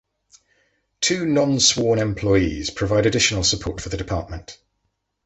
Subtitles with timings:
[0.99, 4.57] Two non-sworn employees provide additional support for the department.